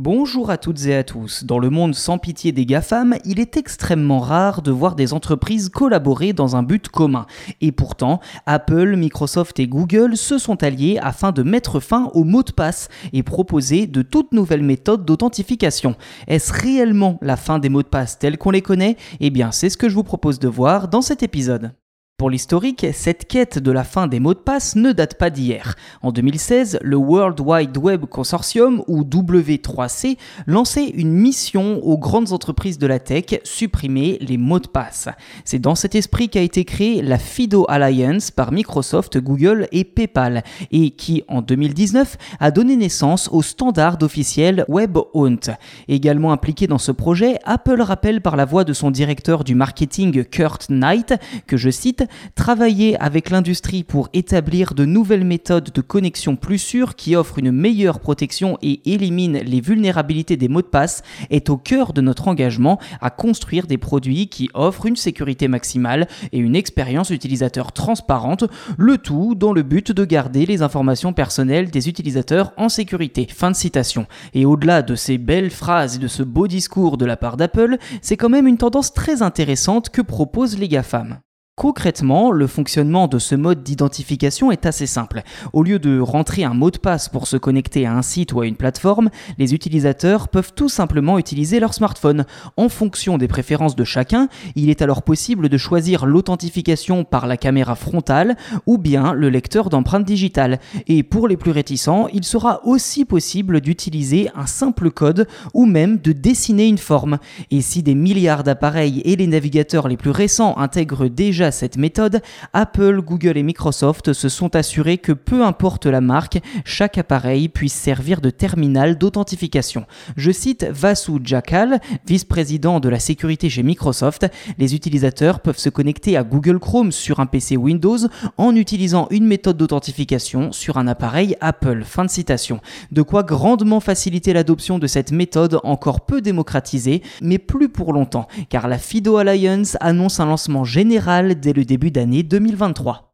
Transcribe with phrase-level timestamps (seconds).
[0.00, 1.42] Bonjour à toutes et à tous.
[1.42, 5.70] Dans le monde sans pitié des GAFAM, il est extrêmement rare de voir des entreprises
[5.70, 7.26] collaborer dans un but commun.
[7.60, 12.44] Et pourtant, Apple, Microsoft et Google se sont alliés afin de mettre fin aux mots
[12.44, 15.96] de passe et proposer de toutes nouvelles méthodes d'authentification.
[16.28, 18.96] Est-ce réellement la fin des mots de passe tels qu'on les connaît?
[19.18, 21.72] Eh bien, c'est ce que je vous propose de voir dans cet épisode.
[22.18, 25.76] Pour l'historique, cette quête de la fin des mots de passe ne date pas d'hier.
[26.02, 30.16] En 2016, le World Wide Web Consortium, ou W3C,
[30.48, 35.08] lançait une mission aux grandes entreprises de la tech, supprimer les mots de passe.
[35.44, 40.42] C'est dans cet esprit qu'a été créée la FIDO Alliance par Microsoft, Google et PayPal,
[40.72, 45.54] et qui, en 2019, a donné naissance au standard officiel WebHaunt.
[45.86, 50.24] Également impliqué dans ce projet, Apple rappelle par la voix de son directeur du marketing
[50.24, 51.14] Kurt Knight
[51.46, 56.94] que, je cite, travailler avec l'industrie pour établir de nouvelles méthodes de connexion plus sûres
[56.94, 61.56] qui offrent une meilleure protection et éliminent les vulnérabilités des mots de passe est au
[61.56, 66.56] cœur de notre engagement à construire des produits qui offrent une sécurité maximale et une
[66.56, 68.44] expérience utilisateur transparente,
[68.76, 73.26] le tout dans le but de garder les informations personnelles des utilisateurs en sécurité.
[73.30, 74.06] Fin de citation.
[74.34, 77.76] Et au-delà de ces belles phrases et de ce beau discours de la part d'Apple,
[78.02, 81.18] c'est quand même une tendance très intéressante que proposent les GAFAM.
[81.58, 85.22] Concrètement, le fonctionnement de ce mode d'identification est assez simple.
[85.52, 88.40] Au lieu de rentrer un mot de passe pour se connecter à un site ou
[88.40, 92.26] à une plateforme, les utilisateurs peuvent tout simplement utiliser leur smartphone.
[92.56, 97.36] En fonction des préférences de chacun, il est alors possible de choisir l'authentification par la
[97.36, 100.60] caméra frontale ou bien le lecteur d'empreintes digitales.
[100.86, 105.98] Et pour les plus réticents, il sera aussi possible d'utiliser un simple code ou même
[105.98, 107.18] de dessiner une forme.
[107.50, 112.20] Et si des milliards d'appareils et les navigateurs les plus récents intègrent déjà cette méthode,
[112.52, 117.74] Apple, Google et Microsoft se sont assurés que peu importe la marque, chaque appareil puisse
[117.74, 119.86] servir de terminal d'authentification.
[120.16, 124.26] Je cite Vasu Jakal, vice-président de la sécurité chez Microsoft,
[124.58, 127.98] les utilisateurs peuvent se connecter à Google Chrome sur un PC Windows
[128.36, 131.82] en utilisant une méthode d'authentification sur un appareil Apple.
[131.84, 132.60] Fin de citation.
[132.92, 138.28] De quoi grandement faciliter l'adoption de cette méthode encore peu démocratisée, mais plus pour longtemps,
[138.48, 143.07] car la FIDO Alliance annonce un lancement général dès le début d'année 2023.